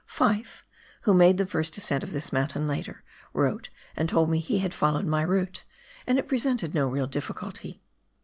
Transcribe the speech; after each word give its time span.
Fj^fe, 0.09 0.63
who 1.03 1.13
made 1.13 1.37
the 1.37 1.45
first 1.45 1.77
ascent 1.77 2.03
of 2.03 2.11
this 2.11 2.33
mountain 2.33 2.67
later, 2.67 3.03
wrote 3.33 3.69
and 3.95 4.09
told 4.09 4.31
me 4.31 4.39
he 4.39 4.57
had 4.57 4.73
followed 4.73 5.05
my 5.05 5.21
route, 5.21 5.63
and 6.07 6.17
it 6.17 6.27
presented 6.27 6.73
no 6.73 6.87
real 6.89 7.07
difiiculty. 7.07 7.81